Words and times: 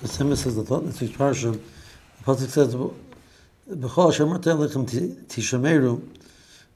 So 0.00 0.08
Sfas 0.08 0.26
Emes 0.26 0.38
says 0.38 0.56
the 0.56 0.64
thought 0.64 0.84
this 0.84 0.98
parsha, 1.12 1.52
the 1.52 2.24
pasuk 2.24 2.48
says, 2.48 2.74
"B'chol 2.74 4.08
asher 4.10 4.26
marteh 4.26 4.56
lechem 4.56 4.88
tishameru, 5.28 6.02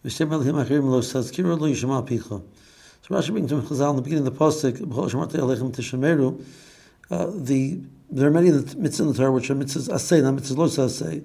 v'shem 0.04 0.30
elohim 0.30 0.54
achirim 0.54 0.84
lo 0.84 1.00
tazkiru 1.00 1.58
lo 1.58 1.68
yishma 1.68 2.06
picha." 2.06 2.40
So 3.02 3.14
Rashi 3.14 3.32
brings 3.32 3.50
from 3.50 3.62
Chazal 3.62 3.90
in 3.90 3.96
the 3.96 4.02
beginning 4.02 4.24
of 4.24 4.38
the 4.38 4.38
pasuk, 4.38 4.78
"B'chol 4.78 5.06
asher 5.06 5.16
marteh 5.16 5.40
lechem 5.40 5.74
tishameru." 5.74 6.44
Uh, 7.10 7.32
the 7.34 7.80
there 8.08 8.28
are 8.28 8.30
many 8.30 8.50
mitzvahs 8.50 9.00
in 9.00 9.08
the 9.08 9.14
Torah 9.14 9.32
which 9.32 9.50
are 9.50 9.56
mitzvahs 9.56 9.88
asay, 9.88 10.22
not 10.22 10.34
mitzvahs 10.34 10.56
lo 10.56 10.68
asay. 10.68 11.24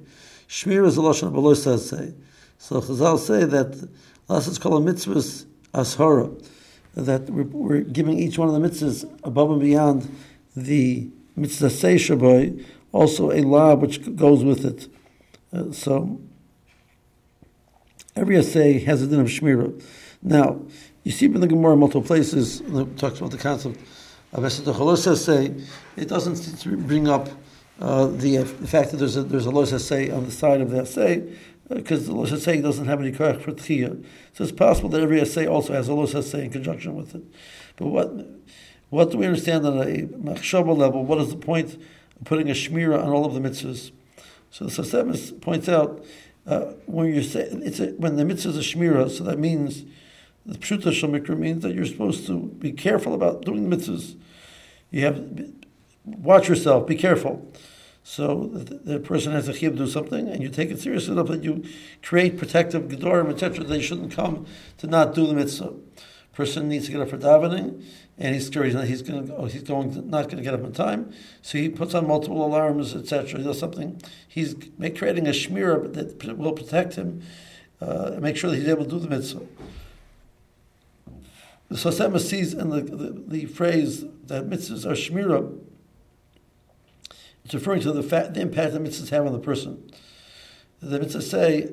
Shmir 0.50 0.88
is 0.88 0.98
a 0.98 1.02
lashon 1.02 1.28
of 1.28 1.36
lo 1.36 1.54
asay. 1.54 2.16
So 2.58 2.82
Chazal 2.82 3.20
say 3.20 3.44
that 3.46 3.88
last 4.28 4.48
is 4.48 4.58
called 4.58 4.82
a 4.82 4.92
mitzvahs 4.92 5.46
ashara, 5.76 6.44
that 6.96 7.30
we're, 7.30 7.44
we're 7.44 7.82
giving 7.82 8.18
each 8.18 8.40
one 8.40 8.48
of 8.50 8.60
the 8.60 8.68
mitzvahs 8.68 9.08
above 9.24 9.52
and 9.52 9.62
beyond 9.62 10.10
the 10.56 11.12
mitzvah 11.36 11.68
shaboy, 11.68 12.66
also 12.92 13.32
a 13.32 13.42
law 13.42 13.76
which 13.76 14.16
goes 14.16 14.44
with 14.44 14.66
it. 14.66 14.88
Uh, 15.52 15.72
so 15.72 16.20
every 18.16 18.38
essay 18.38 18.80
has 18.80 19.02
a 19.02 19.08
din 19.08 19.20
of 19.20 19.28
shmira. 19.28 19.82
Now, 20.22 20.62
you 21.04 21.12
see 21.12 21.26
in 21.26 21.40
the 21.40 21.48
Gemara 21.48 21.76
multiple 21.76 22.02
places, 22.02 22.62
it 22.62 22.98
talks 22.98 23.20
about 23.20 23.32
the 23.32 23.38
concept 23.38 23.78
of 24.32 24.44
Esed 24.44 25.08
essay. 25.08 25.54
It 25.98 26.08
doesn't 26.08 26.88
bring 26.88 27.08
up 27.08 27.30
uh, 27.80 28.08
the, 28.08 28.40
uh, 28.40 28.44
the, 28.44 28.68
fact 28.68 28.92
that 28.92 28.98
there's 28.98 29.18
a, 29.18 29.24
there's 29.24 29.46
a 29.46 29.52
los 29.52 29.74
essay 29.74 30.10
on 30.10 30.26
the 30.26 30.32
side 30.32 30.62
of 30.62 30.72
the 30.72 30.80
essay, 30.80 31.38
because 31.70 32.08
uh, 32.08 32.14
the 32.14 32.18
los 32.18 32.32
essay 32.32 32.62
doesn't 32.62 32.86
have 32.86 33.02
any 33.02 33.12
korach 33.12 33.42
for 33.42 33.52
tchiyah. 33.52 34.06
So 34.34 34.44
it's 34.44 34.54
possible 34.54 34.90
that 34.90 35.02
every 35.02 35.20
essay 35.20 35.46
also 35.46 35.74
has 35.74 35.88
a 35.88 35.94
los 35.94 36.16
essay 36.16 36.46
in 36.46 36.52
conjunction 36.52 36.96
with 36.96 37.16
it. 37.16 37.24
But 37.76 37.88
what 37.88 38.12
what 38.94 39.10
do 39.10 39.18
we 39.18 39.26
understand 39.26 39.66
on 39.66 39.80
a 39.80 40.04
machshava 40.04 40.78
level? 40.78 41.04
What 41.04 41.18
is 41.18 41.30
the 41.30 41.36
point 41.36 41.74
of 41.74 42.26
putting 42.26 42.52
a 42.52 42.54
shmira 42.54 43.04
on 43.04 43.10
all 43.10 43.26
of 43.26 43.34
the 43.34 43.40
mitzvahs? 43.40 43.92
So 44.52 44.66
the 44.66 44.72
Sfas 44.72 45.04
Emes 45.04 45.42
points 45.42 45.68
out 45.68 46.06
uh, 46.46 46.74
when 46.86 47.12
you 47.12 47.24
say 47.24 47.42
it's 47.42 47.80
a, 47.80 47.88
when 47.94 48.18
the 48.18 48.24
mitzvah 48.24 48.50
is 48.50 48.58
a 48.58 49.10
so 49.10 49.24
that 49.24 49.40
means 49.40 49.84
the 50.46 50.60
pshuta 50.60 50.92
shemikra 50.92 51.36
means 51.36 51.64
that 51.64 51.74
you're 51.74 51.88
supposed 51.88 52.28
to 52.28 52.38
be 52.38 52.72
careful 52.72 53.16
about 53.16 53.42
doing 53.42 53.68
the 53.68 53.76
mitzvahs. 53.76 54.16
You 54.92 55.06
have 55.06 55.50
watch 56.06 56.48
yourself, 56.48 56.86
be 56.86 56.96
careful. 56.96 57.52
So 58.04 58.52
the, 58.54 58.76
the 58.76 59.00
person 59.00 59.32
has 59.32 59.48
a 59.48 59.54
chiyuv 59.54 59.76
do 59.76 59.88
something, 59.88 60.28
and 60.28 60.44
you 60.44 60.50
take 60.50 60.70
it 60.70 60.80
seriously 60.80 61.14
enough 61.14 61.30
that 61.30 61.44
you 61.44 61.64
create 62.04 62.38
protective 62.38 62.84
gedorim, 62.84 63.32
etc. 63.32 63.64
They 63.64 63.82
shouldn't 63.82 64.12
come 64.12 64.46
to 64.78 64.86
not 64.86 65.16
do 65.16 65.26
the 65.26 65.34
mitzvah. 65.34 65.74
Person 66.34 66.68
needs 66.68 66.88
to 66.88 66.92
get 66.92 67.02
up 67.02 67.10
for 67.10 67.18
davening 67.18 67.84
and 68.18 68.36
he's 68.36 68.48
scared 68.48 68.74
he's 68.86 69.02
going 69.02 69.28
to, 69.28 69.36
oh, 69.36 69.46
he's 69.46 69.64
going 69.64 69.94
to, 69.94 70.02
not 70.02 70.26
going 70.26 70.38
to 70.38 70.44
get 70.44 70.54
up 70.54 70.62
in 70.62 70.72
time, 70.72 71.12
so 71.42 71.58
he 71.58 71.70
puts 71.70 71.94
on 71.94 72.08
multiple 72.08 72.46
alarms, 72.46 72.96
etc. 72.96 73.40
He 73.40 73.44
does 73.46 73.60
something. 73.60 74.00
He's 74.28 74.56
make, 74.78 74.98
creating 74.98 75.28
a 75.28 75.32
shmira 75.32 75.94
that 75.94 76.38
will 76.38 76.54
protect 76.54 76.96
him, 76.96 77.24
uh, 77.82 78.18
make 78.20 78.38
sure 78.38 78.52
that 78.52 78.58
he's 78.58 78.68
able 78.68 78.86
to 78.86 78.90
do 78.90 79.00
the 79.00 79.08
mitzvah. 79.08 79.46
The 81.70 81.76
Sfas 81.76 82.08
Emes 82.08 82.22
sees 82.22 82.54
in 82.54 82.70
the, 82.70 82.82
the, 82.82 83.24
the, 83.28 83.46
phrase 83.46 84.06
that 84.26 84.48
mitzvahs 84.48 84.86
are 84.86 84.94
shmira, 84.94 85.60
it's 87.46 87.54
referring 87.54 87.82
to 87.82 87.92
the, 87.92 88.04
fact, 88.04 88.36
the 88.36 88.42
impact 88.42 88.74
that 88.74 88.84
mitzvahs 88.84 89.10
have 89.10 89.26
on 89.26 89.34
the 89.34 89.40
person. 89.40 89.92
The 90.82 91.00
mitzvahs 91.00 91.24
say 91.24 91.72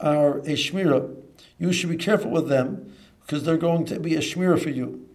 are 0.00 0.38
a 0.38 0.54
shmira. 0.54 1.14
You 1.58 1.72
should 1.72 1.90
be 1.90 1.96
careful 1.96 2.30
with 2.30 2.48
them 2.48 2.92
because 3.26 3.44
they're 3.44 3.56
going 3.56 3.84
to 3.86 3.98
be 3.98 4.14
a 4.14 4.20
shmira 4.20 4.60
for 4.60 4.70
you. 4.70 5.06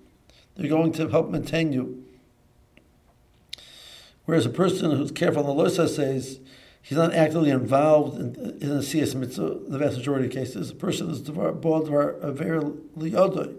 They're 0.56 0.70
going 0.70 0.92
to 0.94 1.08
help 1.10 1.30
maintain 1.30 1.72
you. 1.72 2.04
Whereas 4.26 4.46
a 4.46 4.50
person 4.50 4.92
who's 4.92 5.12
careful 5.12 5.48
on 5.48 5.56
the 5.56 5.64
Losa 5.64 5.88
says 5.88 6.40
he's 6.82 6.98
not 6.98 7.14
actively 7.14 7.50
involved 7.50 8.20
in, 8.20 8.58
in 8.62 8.72
a 8.72 8.84
CS 8.84 9.16
mitzvah, 9.16 9.60
the 9.68 9.78
vast 9.78 9.98
majority 9.98 10.26
of 10.26 10.34
cases. 10.34 10.72
A 10.72 10.76
person 10.76 11.10
is 11.10 11.22
bald 11.22 11.88
a 11.90 12.32
very 12.32 12.60
liyodoi, 12.60 13.56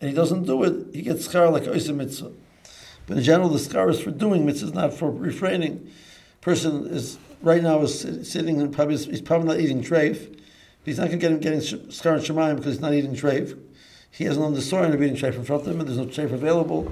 and 0.00 0.10
he 0.10 0.14
doesn't 0.14 0.44
do 0.44 0.62
it, 0.62 0.94
he 0.94 1.02
gets 1.02 1.24
scar 1.24 1.50
like 1.50 1.66
a 1.66 1.92
mitzvah. 1.92 2.32
But 3.06 3.16
in 3.16 3.22
general, 3.22 3.48
the 3.48 3.58
scar 3.58 3.88
is 3.88 4.00
for 4.00 4.10
doing 4.10 4.46
mitzvahs, 4.46 4.74
not 4.74 4.94
for 4.94 5.10
refraining. 5.10 5.90
Person 6.40 6.86
is 6.86 7.18
right 7.42 7.62
now 7.62 7.80
is 7.80 8.30
sitting 8.30 8.60
and 8.60 8.72
probably 8.72 8.96
he's 8.96 9.20
probably 9.20 9.48
not 9.48 9.60
eating 9.60 9.82
treif. 9.82 10.38
He's 10.84 10.98
not 10.98 11.08
going 11.08 11.18
to 11.18 11.22
get 11.22 11.32
him 11.32 11.40
getting 11.40 11.90
scar 11.90 12.14
and 12.14 12.22
shemayim 12.22 12.56
because 12.56 12.74
he's 12.74 12.80
not 12.80 12.94
eating 12.94 13.14
treif 13.14 13.58
he 14.16 14.24
has 14.24 14.38
no 14.38 14.46
understanding 14.46 14.94
of 14.94 15.02
eating 15.02 15.14
treif 15.14 15.34
in 15.34 15.44
front 15.44 15.62
of 15.62 15.68
him, 15.68 15.78
and 15.78 15.88
there's 15.88 15.98
no 15.98 16.06
treif 16.06 16.32
available, 16.32 16.90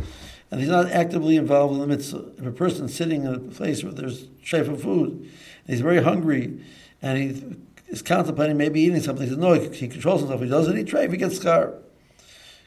and 0.51 0.61
he's 0.61 0.69
not 0.69 0.91
actively 0.91 1.37
involved 1.37 1.73
in 1.73 1.81
the 1.81 1.87
mitzvah. 1.87 2.25
If 2.37 2.45
a 2.45 2.53
person 2.53 2.87
sitting 2.87 3.25
in 3.25 3.35
a 3.35 3.39
place 3.39 3.83
where 3.83 3.95
there's 3.95 4.29
of 4.53 4.83
food, 4.83 5.12
and 5.12 5.31
he's 5.67 5.81
very 5.81 6.03
hungry, 6.03 6.61
and 7.01 7.19
he 7.19 7.57
is 7.89 8.03
contemplating 8.03 8.59
maybe 8.59 8.83
eating 8.83 9.01
something, 9.01 9.25
he 9.25 9.31
says, 9.31 9.39
no, 9.39 9.55
he, 9.55 9.89
controls 9.89 10.21
himself. 10.21 10.43
He 10.43 10.49
doesn't 10.49 10.77
eat 10.77 10.87
treif, 10.87 11.11
he 11.11 11.17
gets 11.17 11.37
scar. 11.37 11.73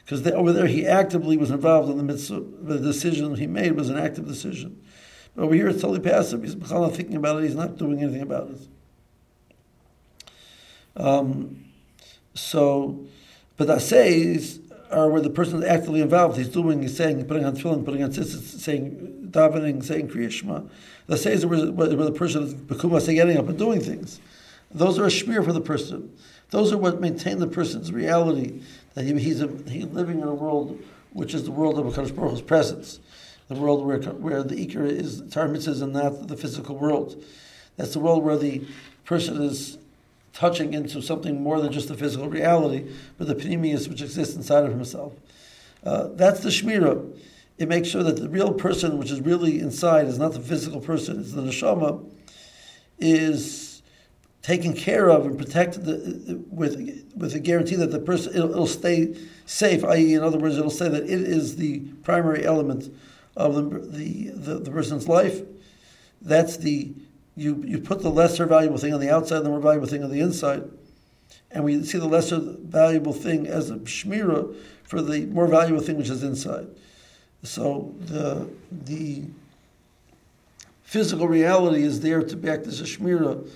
Because 0.04 0.26
over 0.26 0.52
there, 0.52 0.66
he 0.66 0.86
actively 0.86 1.36
was 1.36 1.52
involved 1.52 1.88
in 1.90 1.96
the 1.96 2.02
mitzvah. 2.02 2.40
The 2.62 2.78
decision 2.78 3.36
he 3.36 3.46
made 3.46 3.72
was 3.72 3.90
an 3.90 3.98
active 3.98 4.26
decision. 4.26 4.82
But 5.36 5.44
over 5.44 5.54
here, 5.54 5.68
it's 5.68 5.82
totally 5.82 6.00
passive. 6.00 6.42
He's 6.42 6.56
not 6.56 6.94
thinking 6.94 7.16
about 7.16 7.38
it. 7.38 7.44
He's 7.44 7.54
not 7.54 7.76
doing 7.76 8.02
anything 8.02 8.22
about 8.22 8.50
it. 8.50 8.58
Um, 10.96 11.64
so 12.34 13.06
but 13.58 13.68
assays 13.68 14.60
are 14.90 15.10
where 15.10 15.20
the 15.20 15.28
person 15.28 15.62
is 15.62 15.68
actively 15.68 16.00
involved. 16.00 16.38
He's 16.38 16.48
doing, 16.48 16.80
he's 16.80 16.96
saying, 16.96 17.22
putting 17.26 17.44
on 17.44 17.54
tefillin, 17.54 17.84
putting 17.84 18.02
on 18.02 18.10
tzitzit, 18.10 18.40
saying 18.40 19.28
davening, 19.30 19.84
saying 19.84 20.08
kriya 20.08 20.30
shema. 20.30 20.62
The 21.06 21.14
assays 21.14 21.44
are 21.44 21.48
where, 21.48 21.70
where, 21.70 21.88
the 21.88 22.12
person 22.12 22.44
is 22.44 22.54
bekumasa 22.54 23.14
getting 23.14 23.36
up 23.36 23.48
and 23.48 23.58
doing 23.58 23.80
things. 23.80 24.20
Those 24.70 24.98
are 24.98 25.04
a 25.04 25.08
shmir 25.08 25.44
for 25.44 25.52
the 25.52 25.60
person. 25.60 26.16
Those 26.50 26.72
are 26.72 26.78
what 26.78 27.00
maintain 27.00 27.40
the 27.40 27.46
person's 27.46 27.92
reality 27.92 28.62
that 28.94 29.04
he, 29.04 29.18
he's, 29.18 29.42
a, 29.42 29.46
living 29.46 30.20
in 30.20 30.28
a 30.28 30.34
world 30.34 30.82
which 31.12 31.34
is 31.34 31.44
the 31.44 31.50
world 31.50 31.78
of 31.78 31.86
Hakadosh 31.86 32.14
Baruch 32.14 32.32
Hu's 32.32 32.42
presence, 32.42 33.00
the 33.48 33.54
world 33.54 33.84
where 33.84 33.98
where 33.98 34.42
the 34.42 34.66
ikar 34.66 34.86
is 34.86 35.22
Torah 35.30 35.48
mitzvahs 35.48 35.82
and 35.82 35.92
not 35.92 36.28
the 36.28 36.36
physical 36.36 36.76
world. 36.76 37.22
That's 37.76 37.92
the 37.94 38.00
world 38.00 38.24
where 38.24 38.36
the 38.36 38.66
person 39.04 39.42
is 39.42 39.78
touching 40.38 40.72
into 40.72 41.02
something 41.02 41.42
more 41.42 41.60
than 41.60 41.72
just 41.72 41.88
the 41.88 41.96
physical 41.96 42.28
reality, 42.28 42.88
but 43.18 43.26
the 43.26 43.34
pnimius 43.34 43.88
which 43.88 44.00
exists 44.00 44.36
inside 44.36 44.64
of 44.64 44.70
himself. 44.70 45.12
Uh, 45.82 46.10
that's 46.12 46.40
the 46.40 46.48
shmira. 46.48 47.18
It 47.58 47.68
makes 47.68 47.88
sure 47.88 48.04
that 48.04 48.18
the 48.18 48.28
real 48.28 48.52
person, 48.52 48.98
which 48.98 49.10
is 49.10 49.20
really 49.20 49.58
inside, 49.58 50.06
is 50.06 50.16
not 50.16 50.34
the 50.34 50.40
physical 50.40 50.80
person, 50.80 51.18
it's 51.18 51.32
the 51.32 51.42
neshama, 51.42 52.08
is 53.00 53.82
taken 54.42 54.74
care 54.74 55.10
of 55.10 55.26
and 55.26 55.36
protected 55.36 55.84
the, 55.84 56.40
with 56.50 56.76
with 57.16 57.34
a 57.34 57.40
guarantee 57.40 57.74
that 57.74 57.90
the 57.90 57.98
person 57.98 58.32
it'll, 58.32 58.52
it'll 58.52 58.66
stay 58.68 59.16
safe. 59.44 59.84
I.e., 59.84 60.14
in 60.14 60.22
other 60.22 60.38
words, 60.38 60.56
it'll 60.56 60.70
say 60.70 60.88
that 60.88 61.02
it 61.02 61.20
is 61.20 61.56
the 61.56 61.80
primary 62.04 62.46
element 62.46 62.94
of 63.36 63.56
the 63.56 63.62
the, 63.80 64.28
the, 64.28 64.54
the 64.60 64.70
person's 64.70 65.08
life. 65.08 65.42
That's 66.22 66.56
the 66.58 66.94
you, 67.38 67.62
you 67.64 67.78
put 67.78 68.02
the 68.02 68.10
lesser 68.10 68.46
valuable 68.46 68.78
thing 68.78 68.92
on 68.92 69.00
the 69.00 69.10
outside, 69.10 69.38
and 69.38 69.46
the 69.46 69.50
more 69.50 69.60
valuable 69.60 69.86
thing 69.86 70.02
on 70.02 70.10
the 70.10 70.20
inside. 70.20 70.64
And 71.50 71.64
we 71.64 71.82
see 71.84 71.98
the 71.98 72.08
lesser 72.08 72.40
valuable 72.40 73.12
thing 73.12 73.46
as 73.46 73.70
a 73.70 73.76
shmira 73.76 74.54
for 74.82 75.00
the 75.00 75.26
more 75.26 75.46
valuable 75.46 75.82
thing 75.82 75.96
which 75.96 76.10
is 76.10 76.22
inside. 76.22 76.66
So 77.42 77.94
the 78.00 78.48
the 78.70 79.24
physical 80.82 81.28
reality 81.28 81.82
is 81.82 82.00
there 82.00 82.22
to 82.22 82.50
act 82.50 82.66
as 82.66 82.80
a 82.80 82.84
shmira 82.84 83.48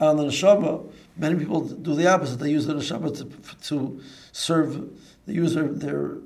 on 0.00 0.16
the 0.16 0.24
neshama. 0.24 0.90
Many 1.16 1.38
people 1.38 1.62
do 1.62 1.94
the 1.94 2.06
opposite. 2.06 2.38
They 2.38 2.50
use 2.50 2.66
the 2.66 2.74
neshama 2.74 3.16
to, 3.16 3.58
to 3.68 4.00
serve 4.32 4.90
the 5.26 5.32
user 5.32 5.68
their 5.68 6.18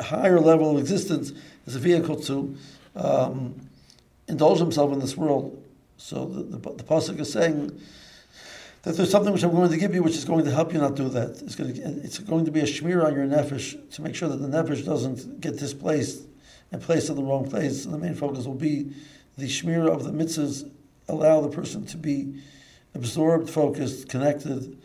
higher 0.00 0.40
level 0.40 0.72
of 0.72 0.78
existence 0.78 1.32
as 1.66 1.76
a 1.76 1.78
vehicle 1.78 2.16
to 2.22 2.56
um, 2.96 3.67
indulge 4.28 4.58
himself 4.58 4.92
in 4.92 5.00
this 5.00 5.16
world. 5.16 5.62
So 5.96 6.26
the, 6.26 6.42
the, 6.42 6.58
the 6.58 6.84
Pasuk 6.84 7.18
is 7.18 7.32
saying 7.32 7.80
that 8.82 8.96
there's 8.96 9.10
something 9.10 9.32
which 9.32 9.42
I'm 9.42 9.50
going 9.50 9.70
to 9.70 9.76
give 9.76 9.94
you 9.94 10.02
which 10.02 10.14
is 10.14 10.24
going 10.24 10.44
to 10.44 10.50
help 10.50 10.72
you 10.72 10.78
not 10.78 10.94
do 10.94 11.08
that. 11.08 11.42
It's 11.42 11.54
going 11.54 11.74
to, 11.74 11.82
it's 11.82 12.18
going 12.18 12.44
to 12.44 12.50
be 12.50 12.60
a 12.60 12.64
shmir 12.64 13.04
on 13.04 13.14
your 13.14 13.26
nefesh 13.26 13.90
to 13.94 14.02
make 14.02 14.14
sure 14.14 14.28
that 14.28 14.36
the 14.36 14.48
nefesh 14.48 14.84
doesn't 14.84 15.40
get 15.40 15.58
displaced 15.58 16.22
and 16.70 16.80
placed 16.80 17.08
in 17.08 17.16
the 17.16 17.22
wrong 17.22 17.48
place. 17.48 17.84
And 17.84 17.94
the 17.94 17.98
main 17.98 18.14
focus 18.14 18.46
will 18.46 18.54
be 18.54 18.92
the 19.36 19.46
shmir 19.46 19.88
of 19.92 20.04
the 20.04 20.12
mitzvahs, 20.12 20.70
allow 21.08 21.40
the 21.40 21.48
person 21.48 21.84
to 21.86 21.96
be 21.96 22.40
absorbed, 22.94 23.50
focused, 23.50 24.08
connected, 24.08 24.80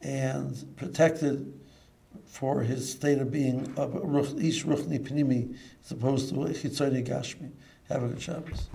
and 0.00 0.76
protected 0.76 1.52
for 2.26 2.62
his 2.62 2.90
state 2.90 3.18
of 3.18 3.30
being 3.30 3.72
of 3.76 3.94
ish 4.42 4.64
ruchni 4.64 4.98
pnimi 4.98 5.56
as 5.84 5.92
opposed 5.92 6.28
to 6.30 6.34
chitzoni 6.34 7.06
gashmi. 7.06 7.50
Have 7.88 8.02
a 8.02 8.08
good 8.08 8.22
Shabbos. 8.22 8.68